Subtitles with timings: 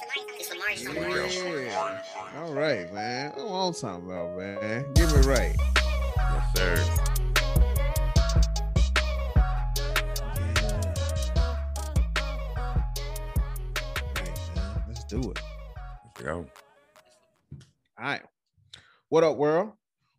[0.00, 2.00] Yeah.
[2.36, 3.32] All right, man.
[3.36, 4.92] What I'm talking about, man.
[4.94, 5.56] Give me right.
[6.16, 6.76] Yes, sir.
[14.14, 14.82] Right, man.
[14.86, 15.40] Let's do it.
[16.04, 16.46] Let's go.
[17.98, 18.22] All right.
[19.08, 19.72] What up, world?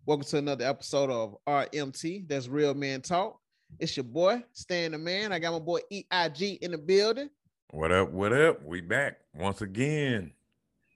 [0.06, 2.28] Welcome to another episode of RMT.
[2.28, 3.40] That's Real Man Talk.
[3.78, 5.32] It's your boy, Stan the Man.
[5.32, 7.30] I got my boy EIG in the building.
[7.72, 8.12] What up?
[8.12, 8.64] What up?
[8.66, 10.32] We back once again.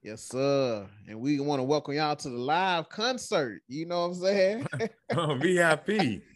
[0.01, 0.87] Yes, sir.
[1.07, 3.61] And we want to welcome y'all to the live concert.
[3.67, 4.67] You know what I'm saying?
[5.15, 5.85] Oh, VIP,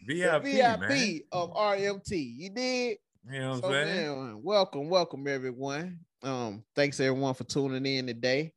[0.06, 1.20] VIP, VIP man.
[1.32, 2.10] of RMT.
[2.36, 2.98] You did?
[3.30, 4.24] You know what So, I'm saying?
[4.26, 5.98] man, welcome, welcome everyone.
[6.22, 8.52] Um, thanks everyone for tuning in today.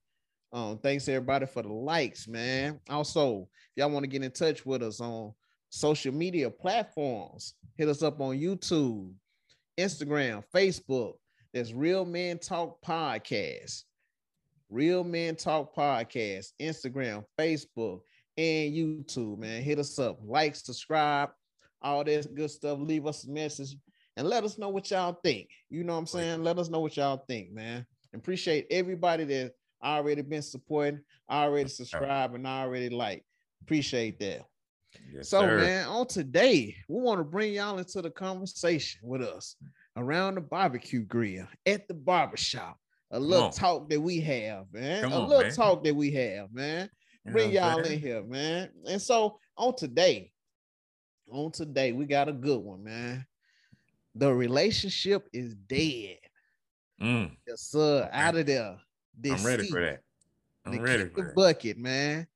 [0.53, 2.79] Um, thanks everybody for the likes, man.
[2.89, 5.33] Also, if y'all want to get in touch with us on
[5.69, 9.11] social media platforms, hit us up on YouTube,
[9.79, 11.13] Instagram, Facebook.
[11.53, 13.83] That's Real Men Talk Podcast.
[14.69, 17.99] Real Men Talk Podcast, Instagram, Facebook,
[18.37, 19.61] and YouTube, man.
[19.61, 21.29] Hit us up, like, subscribe,
[21.81, 22.79] all that good stuff.
[22.79, 23.75] Leave us a message
[24.15, 25.49] and let us know what y'all think.
[25.69, 26.43] You know what I'm saying?
[26.43, 27.85] Let us know what y'all think, man.
[28.13, 29.51] Appreciate everybody that
[29.83, 33.25] already been supporting, already subscribed, and already like.
[33.63, 34.45] Appreciate that.
[35.13, 35.57] Yes, so, sir.
[35.57, 39.57] man, on today, we want to bring y'all into the conversation with us
[40.01, 42.77] around the barbecue grill at the barbershop.
[43.11, 45.03] A little talk that we have, man.
[45.03, 45.53] Come a on, little man.
[45.53, 46.89] talk that we have, man
[47.25, 48.69] You bring y'all in here, man.
[48.87, 50.31] And so on today,
[51.29, 53.25] on today, we got a good one, man.
[54.15, 56.17] The relationship is dead.
[57.01, 58.09] Mm, Yes, sir.
[58.11, 58.77] Out of there.
[59.25, 59.99] I'm ready for that.
[60.65, 61.35] I'm The ready for the that.
[61.35, 62.27] bucket, man.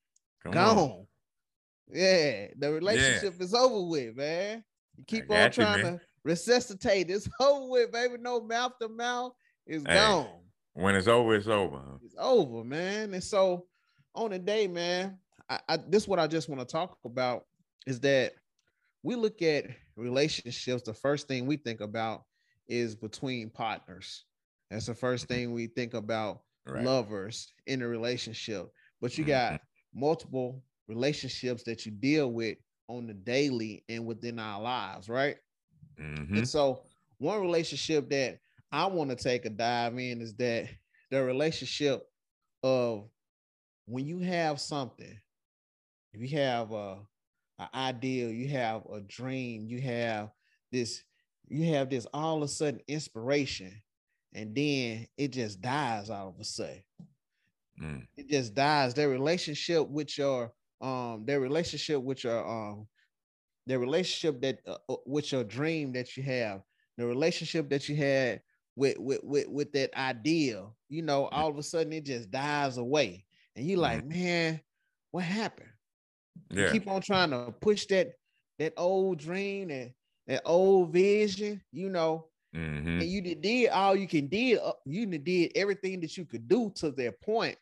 [0.43, 0.77] Come Gone.
[0.77, 1.07] on.
[1.93, 4.63] Yeah, the relationship is over with, man.
[4.97, 5.93] You keep on you, trying man.
[5.93, 7.09] to resuscitate.
[7.09, 8.15] It's over with, baby.
[8.19, 9.31] No mouth to mouth.
[9.65, 9.93] It's Hey.
[9.93, 10.27] gone.
[10.73, 11.81] When it's over, it's over.
[12.03, 13.13] It's over, man.
[13.13, 13.67] And so
[14.13, 15.17] on the day, man,
[15.49, 17.45] I, I this is what I just want to talk about
[17.87, 18.33] is that
[19.03, 20.83] we look at relationships.
[20.83, 22.23] The first thing we think about
[22.67, 24.25] is between partners.
[24.69, 25.33] That's the first mm-hmm.
[25.33, 26.83] thing we think about Right.
[26.83, 28.71] lovers in a relationship.
[28.99, 29.99] But you got mm-hmm.
[29.99, 32.57] multiple relationships that you deal with
[32.87, 35.37] on the daily and within our lives, right?
[35.99, 36.37] Mhm.
[36.37, 36.83] And so,
[37.17, 38.39] one relationship that
[38.71, 40.69] I want to take a dive in is that
[41.11, 42.07] the relationship
[42.63, 43.09] of
[43.85, 45.19] when you have something,
[46.13, 46.99] if you have a
[47.59, 50.31] an ideal, you have a dream, you have
[50.71, 51.03] this,
[51.47, 53.71] you have this all of a sudden inspiration,
[54.33, 56.83] and then it just dies all of a sudden
[57.79, 58.07] Mm.
[58.17, 58.93] it just dies.
[58.93, 62.87] Their relationship with your um, their relationship with your um,
[63.65, 66.61] their relationship that uh, uh, with your dream that you have,
[66.97, 68.41] the relationship that you had
[68.75, 72.77] with with with, with that ideal, you know, all of a sudden it just dies
[72.77, 73.25] away,
[73.55, 74.61] and you're like, man,
[75.11, 75.69] what happened?
[76.53, 77.99] You keep on trying to push that
[78.47, 79.93] that old dream and
[80.27, 82.99] that old vision, you know, Mhm.
[82.99, 86.71] and you did, all you can did uh, you did everything that you could do
[86.75, 87.57] to their point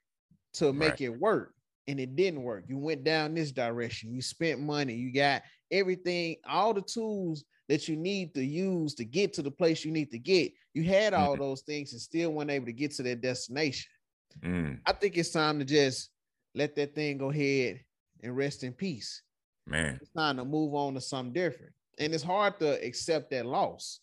[0.53, 1.01] to make Right.
[1.01, 1.53] it work
[1.87, 2.65] and it didn't work.
[2.67, 4.13] You went down this direction.
[4.13, 4.93] You spent money.
[4.95, 5.43] You got
[5.73, 9.91] everything all the tools that you need to use to get to the place you
[9.91, 11.39] need to get you had all Mhm.
[11.39, 13.89] those things and still weren't able to get to their destination
[14.41, 14.81] Mm.
[14.85, 16.11] i think it's time to just
[16.55, 17.81] let that thing go ahead
[18.23, 19.21] and rest in peace
[19.67, 19.99] Man.
[20.01, 21.73] it's time to move on to something different.
[21.99, 23.99] And it's hard to accept that loss.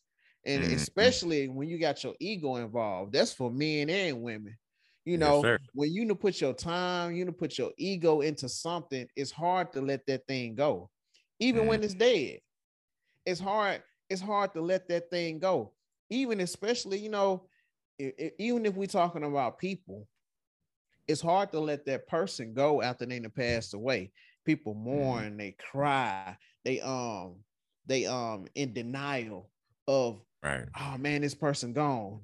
[0.46, 0.74] And Mhm.
[0.74, 4.56] especially when you got your ego involved, that's for men and women.
[5.04, 5.58] You know, sir.
[5.74, 9.72] when you to put your time, you to put your ego into something, it's hard
[9.72, 10.90] to let that thing go.
[11.40, 12.38] Even when it's dead.
[13.26, 15.72] It's hard, it's hard to let that thing go.
[16.10, 17.44] Even especially, you know,
[18.38, 20.06] even if we're talking about people,
[21.06, 24.12] it's hard to let that person go after they passed away.
[24.44, 27.36] People mourn, they cry, they um,
[27.86, 29.50] they um in denial
[29.88, 30.64] of Right.
[30.80, 32.20] oh man, this person gone.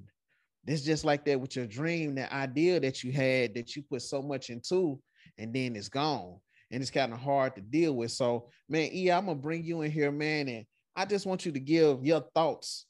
[0.66, 4.02] It's just like that with your dream, that idea that you had that you put
[4.02, 4.98] so much into,
[5.38, 6.38] and then it's gone.
[6.70, 8.10] And it's kind of hard to deal with.
[8.10, 10.66] So, man, E, I'm gonna bring you in here, man, and
[10.96, 12.86] I just want you to give your thoughts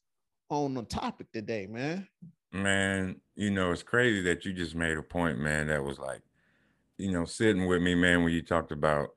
[0.48, 2.06] on the topic today, man.
[2.52, 6.22] Man, you know, it's crazy that you just made a point, man, that was like,
[6.96, 9.10] you know, sitting with me, man, when you talked about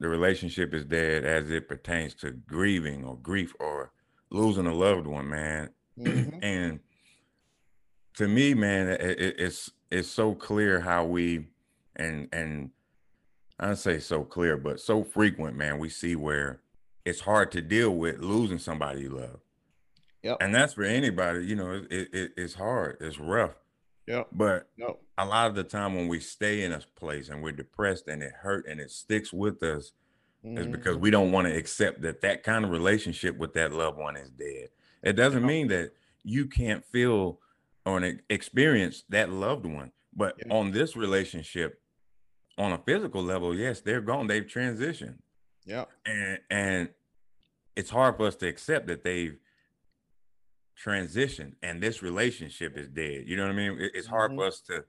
[0.00, 3.92] the relationship is dead as it pertains to grieving or grief or
[4.30, 5.70] losing a loved one, man.
[5.98, 6.38] Mhm.
[6.42, 6.80] and
[8.14, 11.48] to me, man, it- it's it's so clear how we
[11.96, 12.70] and and
[13.58, 15.78] I say so clear, but so frequent, man.
[15.78, 16.60] We see where
[17.04, 19.40] it's hard to deal with losing somebody you love.
[20.22, 20.38] Yep.
[20.40, 23.54] And that's for anybody, you know, it, it, it's hard, it's rough.
[24.06, 24.24] Yeah.
[24.32, 24.98] But Yep.
[25.18, 28.22] a lot of the time when we stay in a place and we're depressed and
[28.22, 29.92] it hurt and it sticks with us
[30.44, 30.72] is mm-hmm.
[30.72, 34.16] because we don't want to accept that that kind of relationship with that loved one
[34.16, 34.68] is dead.
[35.02, 35.92] It doesn't mean that
[36.24, 37.40] you can't feel
[37.84, 38.00] or
[38.30, 40.52] experience that loved one, but Yeah.
[40.52, 41.80] on this relationship,
[42.58, 44.26] on a physical level, yes, they're gone.
[44.26, 45.18] They've transitioned,
[45.64, 45.86] Yeah.
[46.04, 46.88] and and
[47.76, 49.38] it's hard for us to accept that they've
[50.82, 53.24] transitioned and this relationship is dead.
[53.26, 53.76] You know what I mean?
[53.94, 54.36] It's hard Mhm.
[54.36, 54.84] for us to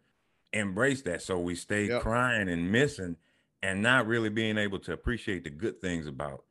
[0.54, 2.02] embrace that, so we stay Yep.
[2.02, 3.18] crying and missing,
[3.62, 6.46] and not really being able to appreciate the good things about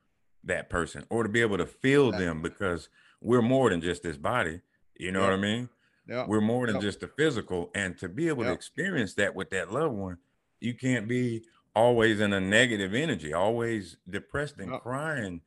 [0.44, 2.26] that person or to be able to feel Exactly.
[2.26, 2.88] them because
[3.20, 4.60] we're more than just this body.
[4.96, 5.68] You know what I mean?
[6.08, 6.26] Yep.
[6.28, 6.82] We're more than Yep.
[6.82, 10.18] just the physical, and to be able to experience that with that loved one,
[10.62, 11.42] you can't be
[11.74, 14.82] always in a negative energy, always depressed and Yep.
[14.82, 15.40] crying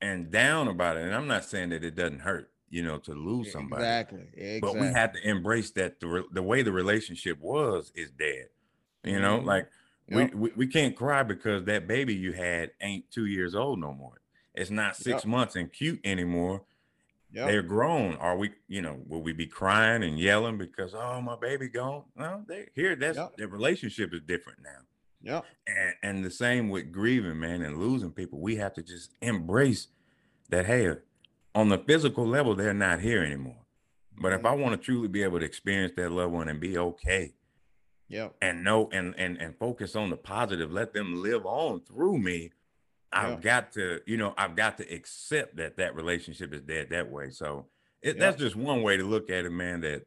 [0.00, 1.04] and down about it.
[1.04, 4.26] And I'm not saying that it doesn't hurt, you know, to lose somebody, Exactly.
[4.34, 4.60] Exactly.
[4.60, 8.48] but we have to embrace that the, re- the way the relationship was is dead.
[9.04, 9.44] You know, Mhm.
[9.44, 9.68] like
[10.08, 10.34] Yep.
[10.34, 13.92] we, we we can't cry because that baby you had ain't two years old no
[13.92, 14.20] more.
[14.54, 15.26] It's not six Yep.
[15.26, 16.62] months and cute anymore.
[17.32, 17.46] Yep.
[17.48, 18.14] They're grown.
[18.16, 22.04] Are we, you know, will we be crying and yelling because oh my baby gone?
[22.16, 23.36] No, they here that's Yep.
[23.36, 24.80] the relationship is different now.
[25.22, 25.40] Yeah.
[25.66, 28.40] And and the same with grieving, man, and losing people.
[28.40, 29.88] We have to just embrace
[30.50, 30.94] that hey,
[31.54, 33.64] on the physical level, they're not here anymore.
[34.18, 34.46] But if Mhm.
[34.48, 37.34] I want to truly be able to experience that loved one and be okay
[38.08, 42.18] yeah, and know and and and focus on the positive, let them live on through
[42.18, 42.52] me.
[43.16, 43.40] I've Yeah.
[43.40, 47.30] got to, you know, I've got to accept that that relationship is dead that way.
[47.30, 47.66] So
[48.02, 48.20] it, Yeah.
[48.20, 49.80] that's just one way to look at it, man.
[49.80, 50.06] That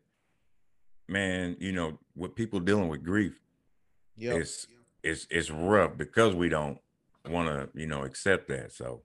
[1.07, 3.39] man, you know, with people dealing with grief,
[4.15, 4.67] yeah, it's
[5.03, 6.79] it's it's rough because we don't
[7.27, 8.71] want to, you know, accept that.
[8.71, 9.01] So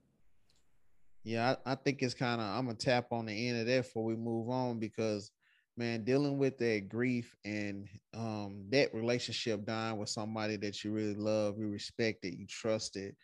[1.24, 3.84] Yeah, I, I think it's kind of I'm gonna tap on the end of that
[3.84, 5.30] before we move on because
[5.76, 11.14] man, dealing with that grief and um that relationship dying with somebody that you really
[11.14, 13.16] love, you respected, you trusted,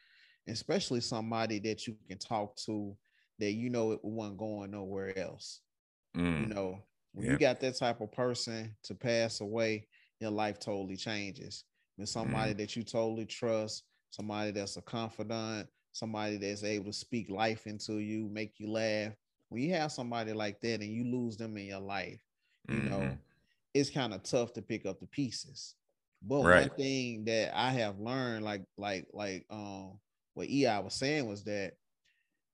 [0.51, 2.97] especially somebody that you can talk to
[3.39, 5.61] that you know it wasn't going nowhere else.
[6.37, 6.79] You mm, know,
[7.13, 7.29] when Yeah.
[7.29, 9.87] you got that type of person to pass away,
[10.21, 11.65] your life totally changes.
[11.97, 17.31] When somebody that you totally trust, somebody that's a confidant, somebody that's able to speak
[17.31, 19.13] life into you, make you laugh.
[19.49, 22.25] When you have somebody like that and you lose them in your life,
[22.73, 23.23] you know, mhm,
[23.75, 25.75] it's kind of tough to pick up the pieces.
[26.23, 26.69] But Right.
[26.69, 29.99] one thing that I have learned, like like like um
[30.35, 31.75] what EI was saying was that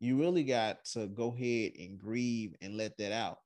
[0.01, 3.39] you really got to go ahead and grieve and let that out.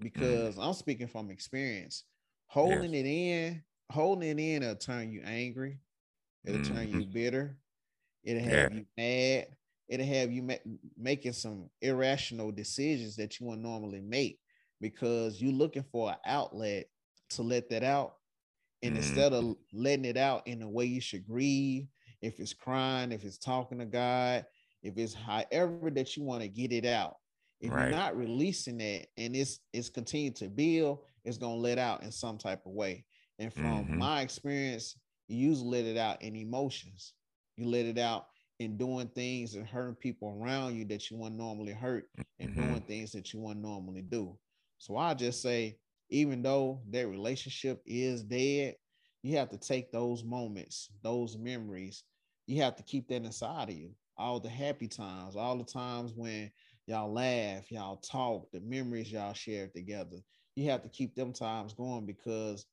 [0.00, 2.04] Because I'm speaking from experience.
[2.46, 5.78] Holding it in, holding it in will turn you angry,
[6.44, 7.00] it'll turn Mhm.
[7.00, 7.56] you bitter,
[8.24, 8.68] it'll Yeah.
[8.68, 9.56] have you mad,
[9.88, 14.40] it'll have you ma- making some irrational decisions that you wouldn't normally make
[14.80, 16.88] because you're looking for an outlet
[17.30, 18.16] to let that out.
[18.82, 18.98] And Mhm.
[18.98, 21.86] instead of letting it out in the way you should grieve,
[22.22, 24.46] if it's crying, if it's talking to God,
[24.82, 27.16] if it's however that you want to get it out,
[27.60, 27.78] if Right.
[27.78, 32.10] you're not releasing that and it's it's continued to build, it's gonna let out in
[32.12, 33.06] some type of way.
[33.38, 33.96] And from Mhm.
[33.96, 37.14] my experience, you usually let it out in emotions.
[37.56, 38.26] You let it out
[38.58, 42.08] in doing things and hurting people around you that you wouldn't normally hurt
[42.38, 42.54] and Mhm.
[42.54, 44.38] doing things that you wouldn't normally do.
[44.78, 45.78] So I just say,
[46.08, 48.76] even though that relationship is dead,
[49.22, 52.04] you have to take those moments, those memories,
[52.50, 53.90] you have to keep that inside of you.
[54.16, 56.50] All the happy times, all the times when
[56.86, 60.16] y'all laugh, y'all talk, the memories y'all share together.
[60.56, 62.66] You have to keep them times going because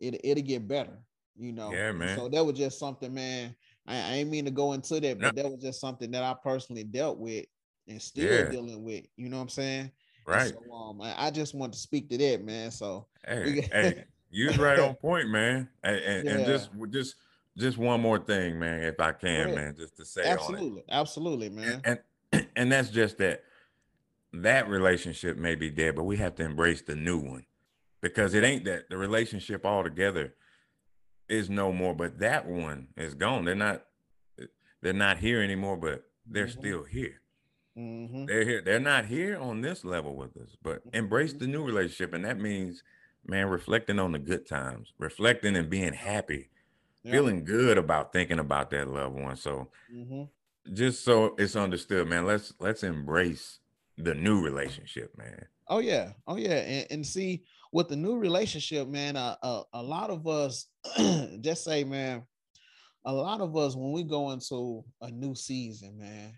[0.00, 0.98] it it'll get better,
[1.36, 1.72] you know.
[1.72, 2.16] Yeah, man.
[2.16, 3.54] So that was just something, man.
[3.86, 5.28] I, I ain't mean to go into that, No.
[5.28, 7.46] but that was just something that I personally dealt with
[7.86, 8.50] and still Yeah.
[8.50, 9.04] dealing with.
[9.16, 9.92] You know what I'm saying?
[10.26, 10.52] Right.
[10.52, 12.72] So, um, I, I just want to speak to that, man.
[12.72, 15.68] So Hey, hey, you was right on point, man.
[15.84, 17.14] And, and, and just just
[17.58, 20.32] just one more thing, man, if I can, man, just to say on it.
[20.32, 21.82] absolutely, absolutely, man.
[21.84, 22.00] And,
[22.32, 23.42] and and that's just that
[24.32, 27.46] that relationship may be dead, but we have to embrace the new one
[28.02, 30.34] because it ain't that the relationship altogether
[31.28, 33.44] is no more, but that one is gone.
[33.44, 33.84] They're not
[34.80, 36.58] they're not here anymore, but they're Mhm.
[36.58, 37.20] still here.
[37.74, 38.60] hmm They're here.
[38.62, 41.38] They're not here on this level with us, but embrace Mhm.
[41.40, 42.12] the new relationship.
[42.14, 42.82] And that means,
[43.26, 46.50] man, reflecting on the good times, reflecting and being happy,
[47.04, 49.36] feeling good about thinking about that loved one.
[49.36, 50.24] So hmm
[50.72, 53.60] just so it's understood, man, let's let's embrace
[53.96, 55.46] the new relationship, man.
[55.68, 59.16] Oh yeah, oh yeah, and, and see with the new relationship, man.
[59.16, 60.66] Uh, uh, a lot of us
[61.40, 62.22] just say, man,
[63.04, 66.32] a lot of us when we go into a new season, man,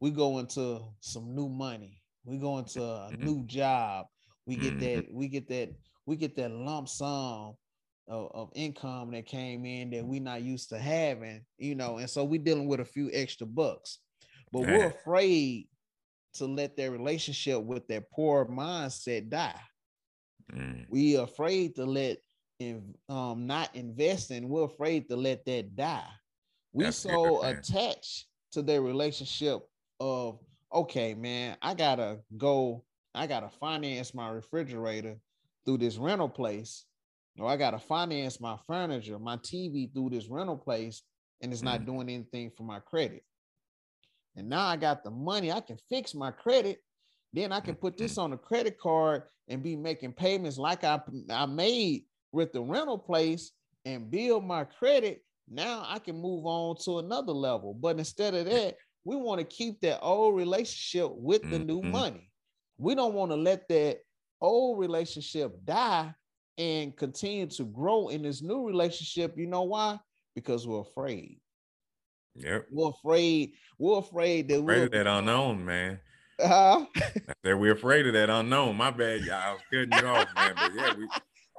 [0.00, 2.02] we go into some new money.
[2.24, 3.20] We go into a Mhm.
[3.22, 4.06] new job.
[4.46, 5.06] We get mm-hmm.
[5.06, 5.74] that, we get that,
[6.06, 7.54] we get that lump sum
[8.08, 12.08] of, of, income that came in that we're not used to having, you know, and
[12.08, 13.98] so we're dealing with a few extra bucks,
[14.52, 15.68] but we're afraid
[16.34, 19.60] to let their relationship with that poor mindset die.
[20.52, 20.86] Mm.
[20.88, 22.18] We afraid to let
[22.58, 24.48] in, um not investing.
[24.48, 26.08] We're afraid to let that die.
[26.72, 29.62] We That's so attached to their relationship
[30.00, 30.38] of
[30.72, 32.84] okay, man, I gotta go,
[33.14, 35.16] I gotta finance my refrigerator
[35.64, 36.84] through this rental place,
[37.38, 41.02] or I gotta finance my furniture, my TV through this rental place,
[41.40, 41.86] and it's not mm.
[41.86, 43.22] doing anything for my credit.
[44.36, 46.78] And now I got the money, I can fix my credit.
[47.32, 48.20] Then I can put this mm-hmm.
[48.22, 52.98] on a credit card and be making payments like I, I made with the rental
[52.98, 53.52] place
[53.84, 55.22] and build my credit.
[55.48, 57.74] Now I can move on to another level.
[57.74, 61.66] But instead of that, we want to keep that old relationship with the mm-hmm.
[61.66, 62.30] new money.
[62.78, 63.98] We don't want to let that
[64.40, 66.14] old relationship die
[66.58, 69.38] and continue to grow in this new relationship.
[69.38, 69.98] You know why?
[70.34, 71.40] Because we're afraid.
[72.34, 72.66] Yep.
[72.70, 73.52] We're afraid.
[73.78, 76.00] We're afraid that afraid we're of that unknown, man.
[76.40, 76.84] Uh-huh.
[77.42, 78.76] that we're afraid of that unknown.
[78.76, 79.34] My bad, y'all.
[79.34, 80.52] I was cutting you off, man.
[80.54, 81.08] But yeah, we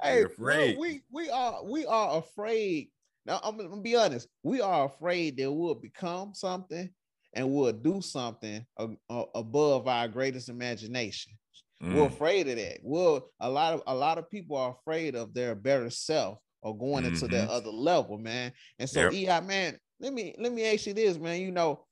[0.02, 0.78] hey, we're afraid.
[0.78, 2.88] We we are we are afraid.
[3.26, 4.28] Now I'm, I'm gonna be honest.
[4.42, 6.88] We are afraid that we'll become something
[7.34, 8.64] and we'll do something
[9.08, 11.32] above our greatest imagination.
[11.82, 11.94] Mm.
[11.94, 12.78] We're afraid of that.
[12.82, 16.76] We're a lot of a lot of people are afraid of their better self or
[16.76, 17.14] going mm-hmm.
[17.14, 17.50] into that mm-hmm.
[17.50, 18.52] other level, man.
[18.78, 19.42] And so, yep.
[19.42, 21.40] EI, man, let me let me ask you this, man.
[21.40, 21.84] You know,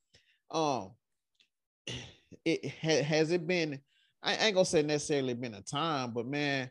[0.50, 0.90] um,
[2.44, 3.80] it has it been.
[4.22, 6.70] I ain't gonna say necessarily been a time, but man,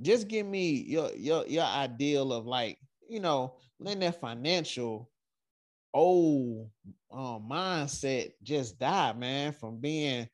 [0.00, 5.10] just give me your your your ideal of like you know letting that financial
[5.94, 6.70] old
[7.12, 10.26] um, mindset just die, man, from being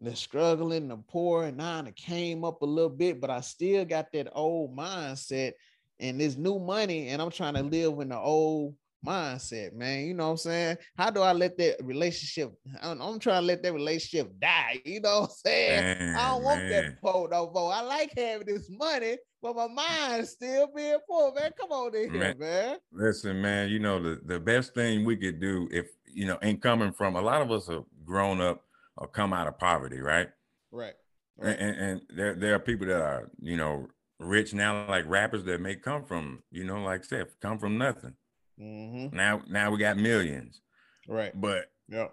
[0.00, 3.84] the struggling, the poor, and now I came up a little bit, but I still
[3.84, 5.52] got that old mindset
[6.00, 8.74] and this new money, and I'm trying to live in the old
[9.04, 10.06] mindset, man.
[10.06, 10.76] You know what I'm saying?
[10.96, 12.52] How do I let that relationship?
[12.80, 14.80] I'm, I'm trying to let that relationship die.
[14.84, 15.98] You know what I'm saying?
[15.98, 16.70] Man, I don't want man.
[16.70, 17.72] that poor no more.
[17.72, 21.50] I like having this money, but my mind's still being poor, man.
[21.58, 22.38] Come on in here, man.
[22.38, 22.76] man.
[22.92, 23.68] Listen, man.
[23.68, 27.16] You know the the best thing we could do if you know, ain't coming from
[27.16, 28.62] a lot of us have grown up
[28.98, 30.28] or come out of poverty, right?
[30.70, 30.94] Right.
[31.38, 31.58] right.
[31.58, 33.86] And, and, and there there are people that are you know
[34.20, 38.14] rich now, like rappers that may come from you know, like Seth, come from nothing
[38.60, 39.16] Mm-hmm.
[39.16, 40.60] Now, now we got millions.
[41.06, 41.38] Right.
[41.38, 42.08] But yeah,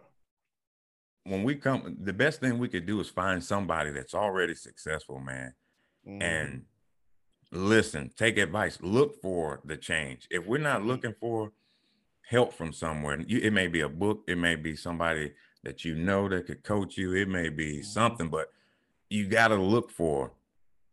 [1.23, 5.19] when we come, the best thing we could do is find somebody that's already successful,
[5.19, 5.53] man,
[6.07, 6.21] mm-hmm.
[6.21, 6.63] and
[7.51, 10.27] listen, take advice, look for the change.
[10.29, 11.51] If we're not looking for
[12.29, 15.33] help from somewhere, you, it may be a book, it may be somebody
[15.65, 17.83] that you know that could coach you, it may be mm-hmm.
[17.83, 18.51] something, but
[19.09, 20.31] you got to look for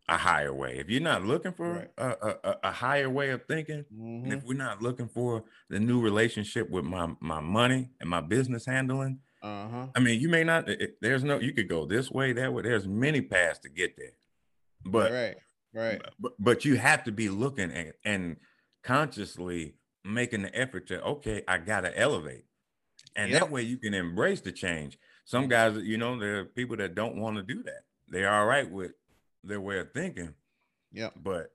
[0.08, 0.78] a higher way.
[0.78, 1.90] If you're not looking for right.
[1.96, 4.24] a, a, a, higher way of thinking, mm-hmm.
[4.24, 8.20] and if we're not looking for the new relationship with my my money and my
[8.20, 9.86] business handling, uh-huh.
[9.94, 10.68] I mean, you may not.
[10.68, 11.38] It, there's no.
[11.38, 12.62] You could go this way, that way.
[12.62, 14.12] There's many paths to get there,
[14.84, 15.36] but right,
[15.74, 16.02] right.
[16.18, 18.36] But, but you have to be looking at and
[18.82, 19.74] consciously
[20.04, 22.44] making the effort to okay, I gotta elevate,
[23.16, 23.40] and yep.
[23.40, 24.98] that way you can embrace the change.
[25.24, 27.84] Some guys, you know, there are people that don't want to do that.
[28.08, 28.92] They're all right with
[29.44, 30.34] their way of thinking.
[30.92, 31.10] Yeah.
[31.16, 31.52] But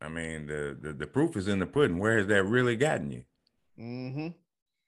[0.00, 1.98] I mean, the, the, the proof is in the pudding.
[1.98, 3.24] Where has that really gotten you?
[3.78, 4.28] Mm-hmm.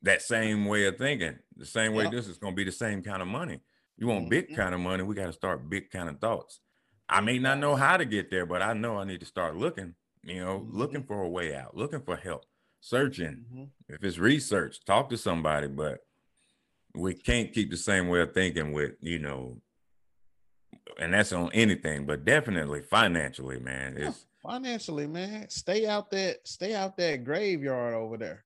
[0.03, 2.13] That same way of thinking, the same way yep.
[2.13, 3.61] this is going to be the same kind of money.
[3.97, 4.31] You want mm-hmm.
[4.31, 6.61] big kind of money, we got to start big kind of thoughts.
[7.09, 9.57] I may not know how to get there, but I know I need to start
[9.57, 10.77] looking, you know, mm-hmm.
[10.77, 12.45] looking for a way out, looking for help,
[12.85, 13.45] searching.
[13.50, 13.64] Mm-hmm.
[13.88, 16.00] If it's research, talk to somebody, but
[16.95, 19.57] we can't keep the same way of thinking with, you know,
[20.99, 23.97] and that's on anything, but definitely financially, man.
[23.97, 25.49] It's financially, man.
[25.49, 28.45] Stay out that, stay out that graveyard over there.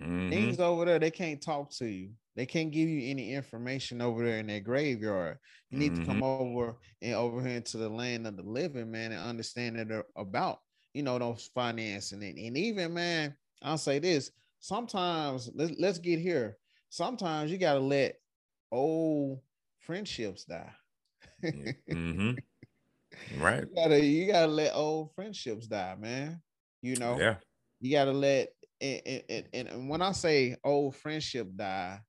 [0.00, 0.30] Mm-hmm.
[0.30, 2.10] Things over there, they can't talk to you.
[2.36, 5.38] They can't give you any information over there in that graveyard.
[5.70, 6.02] You need mm-hmm.
[6.02, 6.56] to come mm-hmm.
[6.56, 10.60] over and over here into the land of the living, man, and understand it about,
[10.94, 12.22] you know, those financing.
[12.22, 16.56] And, and even, man, I'll say this sometimes let's, let's get here.
[16.88, 18.16] Sometimes you got to let
[18.70, 19.40] old
[19.80, 20.72] friendships die
[21.42, 22.32] mm-hmm.
[23.38, 23.60] Right.
[23.60, 26.40] You gotta you gotta let old friendships die, man.
[26.80, 27.36] You know, yeah.
[27.80, 28.48] You gotta let
[28.80, 32.00] and, and, and when I say old friendship die,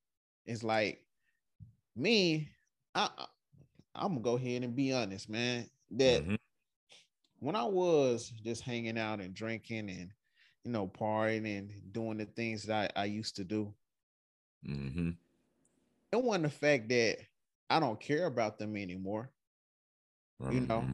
[0.46, 1.04] it's like
[1.96, 2.50] me.
[2.96, 3.10] I
[3.94, 5.70] I'm gonna go ahead and be honest, man.
[5.92, 6.36] That mm-hmm.
[7.40, 10.10] when I was just hanging out and drinking and
[10.64, 13.74] you know partying and doing the things that I, I used to do,
[14.68, 15.12] mm-hmm.
[16.12, 17.18] it wasn't the fact that
[17.70, 19.30] I don't care about them anymore.
[20.52, 20.92] You know, mm-hmm.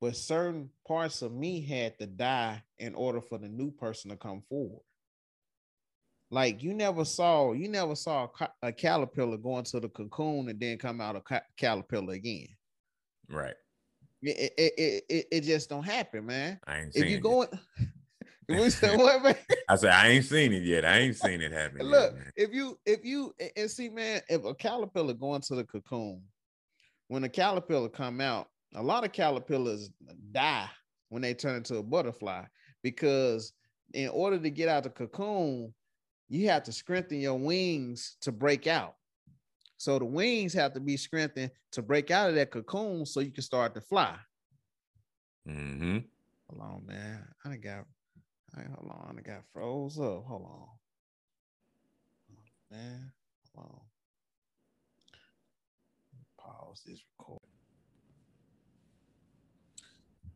[0.00, 4.16] but certain parts of me had to die in order for the new person to
[4.16, 4.82] come forward.
[6.32, 10.58] Like you never saw, you never saw a, a caterpillar go into the cocoon and
[10.58, 12.48] then come out a ca- caterpillar again.
[13.28, 13.54] Right.
[14.22, 16.60] It, it, it, it, it just don't happen, man.
[16.66, 17.46] I ain't If you go,
[18.60, 19.36] we said what, man?
[19.68, 20.84] I said I ain't seen it yet.
[20.84, 21.86] I ain't seen it happen.
[21.86, 25.64] Look, yet, if you if you and see, man, if a caterpillar going to the
[25.64, 26.22] cocoon,
[27.08, 29.90] when a caterpillar come out, a lot of caterpillars
[30.32, 30.68] die
[31.08, 32.44] when they turn into a butterfly
[32.82, 33.52] because
[33.94, 35.74] in order to get out the cocoon,
[36.28, 38.94] you have to strengthen your wings to break out.
[39.76, 43.32] So the wings have to be strengthened to break out of that cocoon so you
[43.32, 44.14] can start to fly.
[45.48, 45.98] Mm-hmm.
[46.50, 47.26] Hold on, man.
[47.44, 47.60] I done
[48.56, 50.24] I, hold on, I got froze up.
[50.24, 50.68] Hold on.
[52.70, 53.12] Man,
[53.54, 53.80] hold on.
[56.38, 57.40] Pause this record.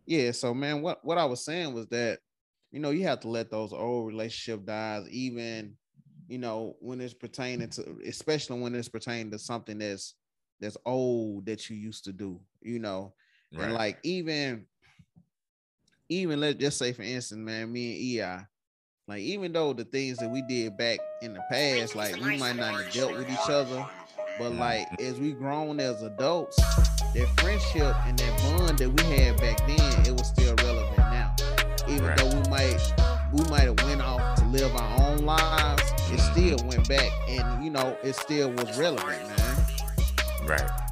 [0.07, 2.19] Yeah, so man, what, what I was saying was that
[2.71, 5.77] you know you have to let those old relationship dies, even
[6.29, 10.15] you know, when it's pertaining to especially when it's pertaining to something that's
[10.61, 13.15] that's old that you used to do, you know.
[13.53, 13.65] Right.
[13.65, 14.67] And like even
[16.09, 18.47] even let's just say for instance, man, me and EI,
[19.09, 22.57] like even though the things that we did back in the past, like we might
[22.57, 23.87] not have dealt with each other,
[24.39, 29.37] but like as we grown as adults, that friendship and that bond that we had
[29.39, 31.35] back then, it was still relevant now.
[31.89, 32.17] Even Right.
[32.19, 32.95] though we might
[33.33, 36.33] we might have went off to live our own lives, it mm-hmm.
[36.33, 39.67] still went back and you know it still was relevant, man.
[40.47, 40.84] right.